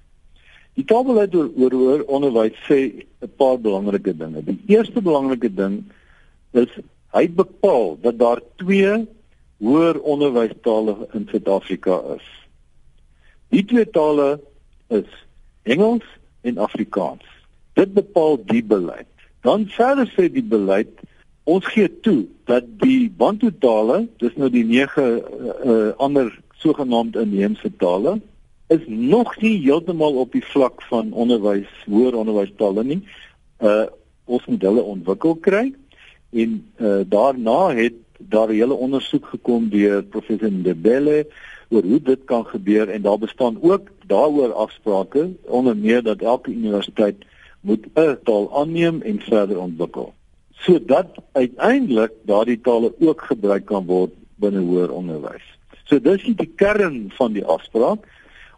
die 0.76 0.84
taalbeleid 0.84 1.34
oor, 1.34 1.48
oor 1.56 1.72
hoër 1.72 2.02
onderwys 2.04 2.56
sê 2.68 2.78
'n 3.22 3.32
paar 3.36 3.58
belangrike 3.58 4.12
dinge. 4.16 4.42
Die 4.44 4.60
eerste 4.66 5.00
belangrike 5.00 5.54
ding 5.54 5.84
is 6.52 6.68
hy 7.12 7.28
bepaal 7.28 7.96
dat 8.02 8.18
daar 8.18 8.40
twee 8.56 9.06
hoër 9.58 10.00
onderwystale 10.00 11.08
in 11.14 11.28
Suid-Afrika 11.30 12.02
is 12.16 12.26
Die 13.48 13.64
twee 13.64 13.90
tale 13.90 14.40
is 14.88 15.10
Engels 15.62 16.04
en 16.40 16.58
Afrikaans. 16.58 17.24
Dit 17.72 17.92
bepaal 17.94 18.38
die 18.44 18.64
beleid. 18.64 19.10
Dan 19.40 19.66
verder 19.70 20.08
sê 20.14 20.28
die 20.32 20.44
beleid 20.44 20.90
ons 21.46 21.66
gee 21.70 21.86
toe 22.02 22.24
dat 22.50 22.66
die 22.82 23.10
Bantu 23.10 23.52
tale, 23.62 24.06
dis 24.18 24.34
nou 24.34 24.48
die 24.50 24.64
nege 24.66 25.04
uh, 25.22 25.92
ander 26.02 26.32
sogenaamde 26.58 27.22
inheemse 27.22 27.70
tale, 27.78 28.16
is 28.74 28.82
nog 28.86 29.36
nie 29.38 29.60
heeltemal 29.62 30.18
op 30.18 30.32
die 30.34 30.42
vlak 30.42 30.82
van 30.90 31.12
onderwys, 31.14 31.70
hoër 31.86 32.18
onderwystale 32.18 32.84
nie. 32.84 33.02
Uh 33.62 33.86
ons 34.26 34.42
moet 34.50 34.64
hulle 34.66 34.82
ontwikkel 34.82 35.36
kry 35.38 35.68
en 36.34 36.54
uh 36.82 37.04
daarna 37.06 37.76
het 37.78 37.94
daar 38.18 38.50
'n 38.50 38.58
hele 38.58 38.74
ondersoek 38.74 39.26
gekom 39.26 39.68
deur 39.70 40.02
professor 40.02 40.50
Ndebele 40.50 41.26
oor 41.68 41.82
hoe 41.82 42.02
dit 42.02 42.24
kan 42.24 42.46
gebeur 42.46 42.88
en 42.88 43.02
daar 43.02 43.18
bestaan 43.18 43.58
ook 43.60 43.88
daaroor 44.06 44.52
afsprake 44.52 45.30
onder 45.44 45.76
meer 45.76 46.02
dat 46.02 46.20
elke 46.20 46.50
universiteit 46.50 47.24
moet 47.60 47.86
'n 47.94 48.18
taal 48.24 48.46
aanneem 48.56 49.02
en 49.02 49.20
verder 49.20 49.58
ontwikkel 49.58 50.14
sodat 50.64 51.06
uiteindelik 51.32 52.12
daardie 52.22 52.60
tale 52.60 52.92
ook 52.98 53.22
gebruik 53.22 53.66
kan 53.66 53.84
word 53.86 54.12
binne 54.40 54.60
hoër 54.64 54.92
onderwys. 54.92 55.44
So 55.86 56.00
dis 56.02 56.24
die 56.24 56.50
kern 56.58 57.06
van 57.16 57.36
die 57.36 57.44
afspraak. 57.44 58.06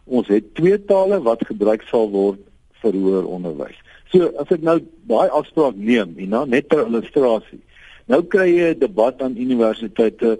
Ons 0.09 0.27
het 0.31 0.53
twee 0.57 0.79
tale 0.89 1.19
wat 1.21 1.45
gebruik 1.45 1.85
sal 1.91 2.09
word 2.11 2.41
vir 2.81 2.95
hoër 2.95 3.27
onderwys. 3.29 3.77
So 4.09 4.31
as 4.41 4.49
ek 4.55 4.63
nou 4.65 4.79
daai 5.09 5.29
afspraak 5.29 5.77
neem, 5.77 6.15
Ina, 6.17 6.45
net 6.49 6.69
ter 6.71 6.87
illustrasie. 6.87 7.61
Nou 8.09 8.23
kry 8.25 8.47
jy 8.49 8.69
'n 8.73 8.79
debat 8.79 9.21
aan 9.21 9.37
universiteite 9.37 10.39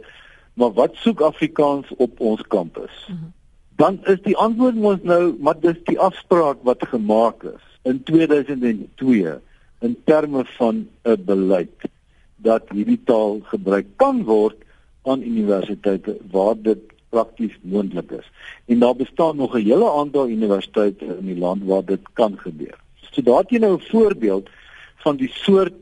maar 0.53 0.72
wat 0.72 0.96
soek 0.96 1.22
Afrikaans 1.22 1.88
op 1.98 2.20
ons 2.20 2.41
kampus? 2.48 3.06
Mm 3.08 3.18
-hmm. 3.18 3.34
Dan 3.79 4.00
is 4.03 4.22
die 4.22 4.38
antwoord 4.38 4.75
mos 4.75 4.98
nou, 5.08 5.36
maar 5.39 5.60
dis 5.60 5.77
die 5.84 6.00
afspraak 6.00 6.58
wat 6.68 6.88
gemaak 6.88 7.44
is 7.44 7.68
in 7.88 8.03
2002 8.03 9.38
in 9.79 9.96
terme 10.03 10.44
van 10.58 10.88
'n 11.03 11.24
beleid 11.25 11.88
dat 12.36 12.63
hierdie 12.70 13.00
taal 13.03 13.39
gebruik 13.44 13.88
kan 13.96 14.24
word 14.24 14.56
aan 15.03 15.22
universiteite 15.22 16.18
waar 16.32 16.56
dit 16.62 16.79
prakties 17.10 17.56
moontlik 17.62 18.12
is. 18.12 18.27
En 18.65 18.79
daar 18.79 18.96
bestaan 18.96 19.36
nog 19.36 19.56
'n 19.56 19.63
hele 19.63 19.91
aantal 19.91 20.29
universiteite 20.29 21.06
in 21.06 21.25
die 21.25 21.38
land 21.38 21.63
waar 21.63 21.86
dit 21.86 22.01
kan 22.13 22.38
gebeur. 22.38 22.77
So 23.12 23.22
daar't 23.22 23.50
jy 23.50 23.58
nou 23.58 23.74
'n 23.74 23.89
voorbeeld 23.89 24.50
van 24.96 25.15
die 25.15 25.32
soort 25.34 25.74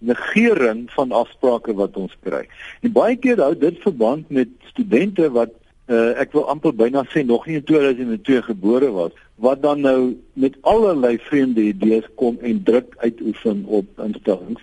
negering 0.00 0.86
van 0.92 1.12
afsprake 1.12 1.74
wat 1.74 1.96
ons 1.96 2.14
kry. 2.22 2.44
En 2.82 2.92
baie 2.92 3.16
keer 3.16 3.40
hou 3.42 3.54
dit 3.58 3.78
verband 3.82 4.30
met 4.30 4.50
studente 4.70 5.30
wat 5.32 5.54
uh, 5.86 6.14
ek 6.20 6.32
wil 6.36 6.48
amper 6.52 6.74
byna 6.76 7.04
sê 7.12 7.24
nog 7.26 7.46
nie 7.46 7.60
in 7.60 7.66
2002 7.68 8.42
gebore 8.48 8.90
was 8.94 9.14
wat 9.42 9.62
dan 9.62 9.80
nou 9.82 10.14
met 10.38 10.56
allerlei 10.62 11.18
vreemde 11.18 11.62
idees 11.62 12.06
kom 12.20 12.38
en 12.40 12.62
druk 12.62 12.94
uitoefen 13.02 13.64
op 13.66 13.86
instellings. 13.98 14.62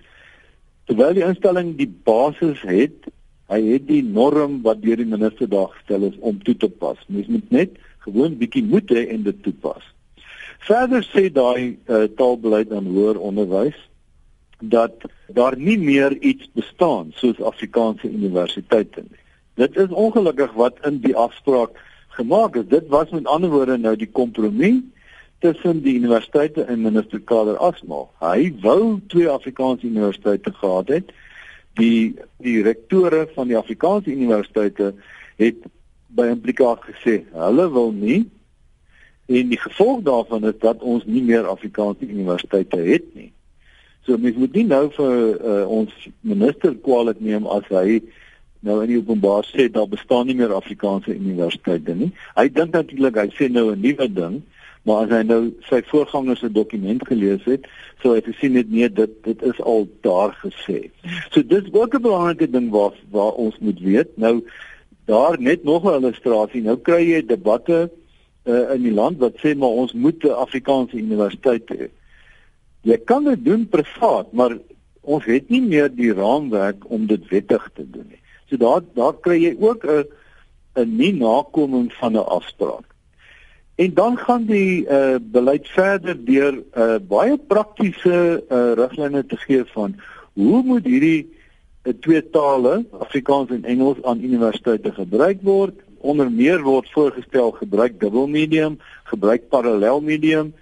Terwyl 0.88 1.18
die 1.18 1.26
instelling 1.28 1.76
die 1.80 1.90
basis 2.08 2.62
het 2.68 3.10
hy 3.52 3.60
het 3.74 3.88
die 3.90 4.04
norm 4.04 4.62
wat 4.64 4.80
deur 4.80 4.96
die 4.96 5.10
minister 5.10 5.50
daar 5.52 5.74
gestel 5.74 6.08
is 6.08 6.16
om 6.24 6.38
toe 6.44 6.56
te 6.56 6.70
pas. 6.70 7.00
Mens 7.12 7.28
moet 7.28 7.50
net 7.52 7.76
gewoon 8.06 8.38
bietjie 8.40 8.64
moed 8.64 8.90
hê 8.96 9.10
en 9.12 9.26
dit 9.28 9.44
toepas. 9.44 9.84
Verder 10.64 11.04
sê 11.04 11.28
daai 11.34 11.76
uh, 11.90 12.06
taalbeleid 12.16 12.72
aan 12.72 12.88
hoër 12.88 13.20
onderwys 13.20 13.78
dat 14.62 14.94
daar 15.28 15.58
nie 15.58 15.80
meer 15.80 16.18
iets 16.22 16.50
bestaan 16.54 17.12
soos 17.16 17.42
Afrikaanse 17.42 18.10
universiteite 18.10 19.04
nie. 19.10 19.20
Dit 19.54 19.76
is 19.76 19.88
ongelukkig 19.88 20.54
wat 20.54 20.78
in 20.86 21.00
die 21.04 21.16
afspraak 21.16 21.78
gemaak 22.08 22.56
is. 22.56 22.68
Dit 22.68 22.88
was 22.88 23.10
met 23.10 23.26
ander 23.26 23.50
woorde 23.50 23.78
nou 23.78 23.96
die 23.96 24.10
kompromie 24.12 24.92
tussen 25.40 25.82
die 25.82 25.96
universiteite 25.98 26.64
en 26.64 26.82
minister 26.82 27.20
Kader 27.20 27.58
Asmal. 27.58 28.10
Hy 28.22 28.52
wou 28.62 29.00
twee 29.08 29.30
Afrikaanse 29.30 29.86
universiteite 29.86 30.54
gehad 30.54 30.88
het. 30.88 31.12
Die 31.80 32.16
die 32.38 32.62
rektore 32.64 33.28
van 33.36 33.48
die 33.48 33.58
Afrikaanse 33.58 34.12
universiteite 34.12 34.94
het 35.42 35.66
by 36.08 36.28
implikaat 36.34 36.84
gesê 36.90 37.22
hulle 37.34 37.68
wil 37.72 37.92
nie 37.96 38.22
en 39.32 39.52
die 39.52 39.60
gevolg 39.60 40.02
daarvan 40.04 40.44
is 40.50 40.58
dat 40.60 40.82
ons 40.84 41.06
nie 41.08 41.22
meer 41.24 41.48
Afrikaanse 41.48 42.08
universiteite 42.08 42.78
het 42.78 43.06
nie. 43.16 43.32
So 44.06 44.18
mens 44.18 44.36
moet 44.36 44.54
nie 44.54 44.66
nou 44.66 44.90
vir 44.96 45.16
uh, 45.38 45.66
ons 45.70 45.92
minister 46.22 46.76
kwaliteit 46.76 47.22
neem 47.22 47.48
as 47.48 47.68
hy 47.70 48.02
nou 48.62 48.82
in 48.82 48.90
die 48.90 48.98
openbaar 48.98 49.46
sê 49.50 49.68
daar 49.70 49.90
bestaan 49.90 50.28
nie 50.28 50.36
meer 50.36 50.54
Afrikaanse 50.54 51.16
universiteite 51.16 51.96
nie. 51.96 52.12
Hy 52.36 52.48
dink 52.50 52.74
natuurlik 52.74 53.18
hy 53.18 53.30
sê 53.38 53.50
nou 53.50 53.72
'n 53.72 53.82
nuwe 53.82 54.08
ding, 54.14 54.42
Maar 54.84 55.06
as 55.06 55.12
hy 55.14 55.22
nou 55.30 55.42
sy 55.70 55.82
voorgangers 55.92 56.42
se 56.42 56.50
dokument 56.50 57.04
gelees 57.06 57.44
het, 57.46 57.68
sou 58.02 58.16
hy 58.16 58.24
gesien 58.26 58.58
het 58.58 58.70
nee, 58.74 58.90
dit 58.90 59.14
dit 59.28 59.44
is 59.46 59.60
al 59.62 59.86
daar 60.06 60.34
gesê. 60.42 60.88
So 61.30 61.46
dis 61.46 61.70
ook 61.72 61.96
'n 61.96 62.02
belangrike 62.02 62.50
ding 62.50 62.72
waar 62.74 62.98
waar 63.12 63.38
ons 63.38 63.58
moet 63.60 63.80
weet. 63.80 64.18
Nou 64.18 64.42
daar 65.06 65.40
net 65.40 65.64
nog 65.64 65.86
'n 65.86 66.02
illustrasie. 66.02 66.62
Nou 66.62 66.78
kry 66.78 67.02
jy 67.14 67.26
debatte 67.26 67.92
uh, 68.46 68.74
in 68.74 68.82
die 68.82 68.94
land 68.94 69.18
wat 69.18 69.38
sê 69.38 69.56
maar 69.56 69.70
ons 69.70 69.94
moet 69.94 70.24
'n 70.24 70.34
Afrikaanse 70.34 70.98
universiteit 70.98 71.70
hê. 71.70 71.90
Jy 72.82 72.98
kan 73.06 73.24
dit 73.24 73.44
doen 73.46 73.68
privaat, 73.70 74.32
maar 74.34 74.58
ons 75.02 75.26
het 75.26 75.50
nie 75.50 75.62
meer 75.62 75.90
die 75.90 76.14
raamwerk 76.14 76.86
om 76.90 77.06
dit 77.10 77.28
wettig 77.30 77.70
te 77.76 77.86
doen 77.86 78.08
nie. 78.10 78.22
So 78.50 78.58
daar 78.58 78.82
daar 78.98 79.18
kry 79.22 79.38
jy 79.42 79.56
ook 79.60 79.86
'n 79.86 80.06
'n 80.76 80.96
nie 80.98 81.14
nakoming 81.14 81.94
van 81.94 82.14
'n 82.14 82.26
afspraak. 82.26 82.86
En 83.76 83.94
dan 83.94 84.18
gaan 84.18 84.46
die 84.46 84.86
uh, 84.86 85.16
beleid 85.22 85.68
verder 85.68 86.26
deur 86.26 86.54
uh, 86.78 86.96
baie 87.08 87.38
praktiese 87.38 88.44
uh, 88.50 88.74
riglyne 88.78 89.26
te 89.26 89.38
gee 89.38 89.64
van 89.66 89.96
hoe 90.34 90.64
moet 90.64 90.86
hierdie 90.86 91.30
uh, 91.84 91.94
twee 92.00 92.30
tale, 92.30 92.86
Afrikaans 93.00 93.50
en 93.50 93.64
Engels 93.64 94.04
aan 94.04 94.24
universiteite 94.24 94.94
gebruik 94.94 95.42
word. 95.42 95.80
Onder 95.98 96.32
meer 96.32 96.62
word 96.62 96.90
voorgestel 96.92 97.52
gebruik 97.52 98.00
dubbelmedium, 98.00 98.78
gebruik 99.04 99.50
parallelmedium. 99.50 100.54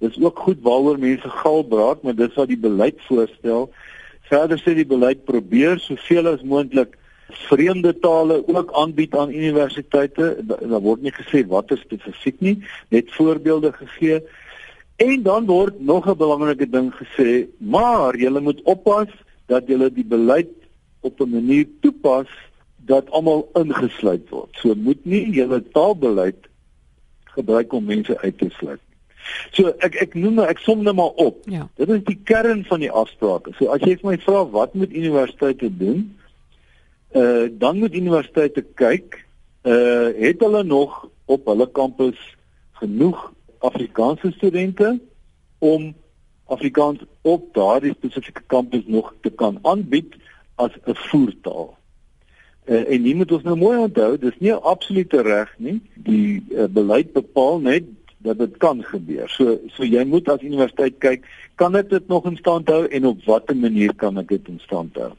Dis 0.00 0.16
ook 0.20 0.38
goed 0.38 0.62
waaroor 0.64 0.98
mense 0.98 1.30
gal 1.42 1.62
braak, 1.68 2.02
maar 2.02 2.16
dis 2.16 2.34
wat 2.34 2.48
die 2.48 2.60
beleid 2.60 3.00
voorstel. 3.08 3.68
Verder 4.30 4.60
sê 4.62 4.74
die 4.78 4.88
beleid 4.88 5.24
probeer 5.28 5.78
soveel 5.82 6.30
as 6.32 6.42
moontlik 6.42 6.96
vreemde 7.48 7.92
tale 8.02 8.40
ook 8.46 8.72
aanbied 8.72 9.14
aan 9.16 9.34
universiteite. 9.34 10.36
Daar 10.46 10.80
word 10.80 11.02
nie 11.02 11.12
gesê 11.14 11.44
watter 11.46 11.78
spesifiek 11.78 12.40
nie, 12.40 12.56
net 12.88 13.12
voorbeelde 13.16 13.72
gegee. 13.76 14.22
En 15.00 15.22
dan 15.22 15.46
word 15.46 15.80
nog 15.80 16.08
'n 16.08 16.16
belangrike 16.16 16.68
ding 16.70 16.92
gesê, 16.94 17.46
maar 17.58 18.16
jy 18.16 18.30
moet 18.40 18.62
oppas 18.62 19.08
dat 19.46 19.68
jy 19.68 19.90
die 19.94 20.04
beleid 20.04 20.52
op 21.00 21.20
'n 21.20 21.30
manier 21.30 21.66
toepas 21.80 22.28
dat 22.76 23.10
almal 23.10 23.48
ingesluit 23.54 24.28
word. 24.28 24.50
So 24.52 24.74
moet 24.74 25.04
nie 25.04 25.30
jy 25.32 25.62
taalbeleid 25.72 26.48
gebruik 27.24 27.72
om 27.72 27.84
mense 27.84 28.18
uit 28.18 28.38
te 28.38 28.48
sluit. 28.58 28.80
So 29.52 29.72
ek 29.78 29.94
ek 29.94 30.14
noem 30.14 30.34
nou 30.40 30.46
ek 30.46 30.58
som 30.58 30.82
net 30.82 30.94
maar 30.94 31.16
op. 31.16 31.42
Ja. 31.50 31.68
Dit 31.76 31.88
is 31.88 32.04
die 32.04 32.18
kern 32.24 32.64
van 32.64 32.80
die 32.80 32.90
afsprake. 32.90 33.52
So 33.58 33.70
as 33.74 33.80
jy 33.80 33.96
vir 34.00 34.10
my 34.10 34.18
vra 34.18 34.44
wat 34.50 34.74
moet 34.74 34.92
universiteite 34.92 35.70
doen? 35.76 36.08
uh 37.10 37.48
dan 37.50 37.78
moet 37.78 37.94
universiteite 37.94 38.62
kyk 38.74 39.26
uh 39.66 40.10
het 40.14 40.40
hulle 40.40 40.62
nog 40.62 41.08
op 41.26 41.46
hulle 41.46 41.66
kampus 41.70 42.18
genoeg 42.78 43.32
Afrikaanse 43.58 44.30
studente 44.32 44.98
om 45.58 45.94
Afrikaans 46.46 47.02
op 47.22 47.54
daardie 47.54 47.94
spesifieke 47.94 48.42
kampus 48.46 48.86
nog 48.86 49.14
te 49.20 49.30
kan 49.30 49.58
aanbied 49.62 50.14
as 50.54 50.70
'n 50.86 50.94
voertaal. 50.94 51.76
Uh, 52.64 52.92
en 52.92 53.02
nie 53.02 53.14
moet 53.14 53.32
ons 53.32 53.42
nou 53.42 53.56
mooi 53.56 53.78
onthou, 53.78 54.18
dis 54.18 54.38
nie 54.38 54.52
'n 54.52 54.62
absolute 54.62 55.22
reg 55.22 55.54
nie. 55.58 55.80
Die 55.94 56.44
uh, 56.50 56.64
beleid 56.64 57.12
bepaal 57.12 57.60
net 57.60 57.84
dat 58.22 58.38
dit 58.38 58.56
kan 58.60 58.82
gebeur. 58.84 59.28
So 59.32 59.56
so 59.74 59.84
jy 59.84 60.04
moet 60.04 60.28
as 60.28 60.44
universiteit 60.44 60.98
kyk, 61.00 61.26
kan 61.60 61.76
ek 61.78 61.90
dit 61.90 62.08
nog 62.08 62.26
in 62.28 62.36
stand 62.36 62.68
hou 62.68 62.84
en 62.86 63.08
op 63.12 63.24
watter 63.26 63.56
manier 63.56 63.94
kan 63.96 64.20
ek 64.20 64.28
dit 64.28 64.48
in 64.52 64.60
stand 64.64 64.96
hou? 65.00 65.12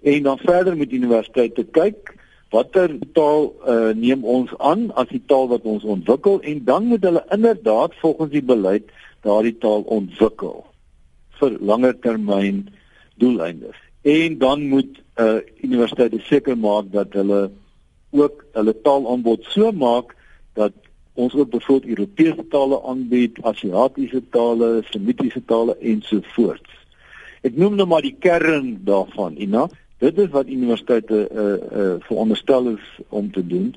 En 0.00 0.22
dan 0.22 0.38
verder 0.38 0.76
met 0.76 0.92
universiteite 0.92 1.66
kyk 1.76 2.14
watter 2.50 2.96
taal 3.14 3.52
uh, 3.62 3.92
neem 3.94 4.24
ons 4.26 4.50
aan 4.58 4.88
as 4.98 5.10
die 5.10 5.22
taal 5.30 5.46
wat 5.52 5.66
ons 5.70 5.86
ontwikkel 5.86 6.40
en 6.42 6.64
dan 6.66 6.88
moet 6.90 7.04
hulle 7.06 7.22
inderdaad 7.30 7.94
volgens 8.00 8.32
die 8.32 8.42
beleid 8.42 8.90
daardie 9.26 9.54
taal 9.62 9.84
ontwikkel 9.86 10.64
vir 11.40 11.56
langer 11.60 11.94
termyn 12.02 12.66
doeleindes. 13.20 13.76
En 14.02 14.38
dan 14.38 14.66
moet 14.72 14.98
uh, 15.20 15.38
universiteite 15.62 16.20
seker 16.26 16.56
maak 16.58 16.90
dat 16.92 17.14
hulle 17.18 17.50
ook 18.10 18.44
hulle 18.56 18.74
taalaanbod 18.82 19.46
so 19.54 19.70
maak 19.72 20.16
dat 20.58 20.74
ons 21.20 21.34
ook 21.36 21.50
byvoorbeeld 21.52 21.98
Europese 21.98 22.46
tale 22.52 22.80
aanbied, 22.88 23.38
Asiatiese 23.42 24.22
tale, 24.30 24.80
Semitiese 24.90 25.42
tale 25.44 25.76
ensovoorts. 25.78 26.76
Ek 27.46 27.56
noem 27.56 27.78
nou 27.78 27.86
maar 27.88 28.04
die 28.04 28.16
kern 28.20 28.74
daarvan, 28.84 29.38
Ina. 29.40 29.68
Dit 30.00 30.18
is 30.20 30.28
wat 30.32 30.48
universiteite 30.48 31.26
uh 31.28 31.46
uh 31.80 31.94
veronderstel 32.08 32.74
is 32.74 32.86
om 33.08 33.30
te 33.32 33.44
doen. 33.46 33.74